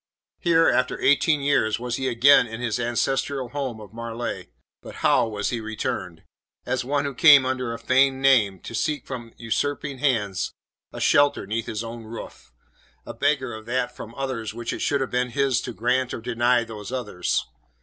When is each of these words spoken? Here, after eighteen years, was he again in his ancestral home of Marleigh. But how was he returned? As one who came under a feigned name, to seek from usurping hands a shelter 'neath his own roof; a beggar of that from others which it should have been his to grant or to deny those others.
Here, 0.39 0.67
after 0.67 0.99
eighteen 0.99 1.41
years, 1.41 1.77
was 1.79 1.97
he 1.97 2.07
again 2.07 2.47
in 2.47 2.59
his 2.59 2.79
ancestral 2.79 3.49
home 3.49 3.79
of 3.79 3.93
Marleigh. 3.93 4.45
But 4.81 4.95
how 5.05 5.27
was 5.27 5.51
he 5.51 5.59
returned? 5.61 6.23
As 6.65 6.83
one 6.83 7.05
who 7.05 7.13
came 7.13 7.45
under 7.45 7.71
a 7.71 7.77
feigned 7.77 8.19
name, 8.19 8.61
to 8.61 8.73
seek 8.73 9.05
from 9.05 9.31
usurping 9.37 9.99
hands 9.99 10.53
a 10.91 10.99
shelter 10.99 11.45
'neath 11.45 11.67
his 11.67 11.83
own 11.83 12.05
roof; 12.05 12.51
a 13.05 13.13
beggar 13.13 13.53
of 13.53 13.67
that 13.67 13.95
from 13.95 14.15
others 14.15 14.55
which 14.55 14.73
it 14.73 14.79
should 14.81 15.01
have 15.01 15.11
been 15.11 15.29
his 15.29 15.61
to 15.61 15.71
grant 15.71 16.15
or 16.15 16.21
to 16.23 16.31
deny 16.33 16.63
those 16.63 16.91
others. 16.91 17.45